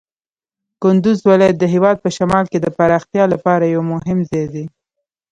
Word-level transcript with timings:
کندز 0.83 1.17
ولایت 1.29 1.55
د 1.59 1.65
هېواد 1.73 1.97
په 2.03 2.09
شمال 2.17 2.45
کې 2.51 2.59
د 2.61 2.67
پراختیا 2.77 3.23
لپاره 3.33 3.63
یو 3.75 3.81
مهم 3.93 4.17
ځای 4.29 4.45
دی. 4.53 4.65